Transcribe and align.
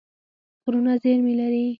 غرونه 0.63 0.93
زېرمې 1.01 1.33
لري. 1.39 1.65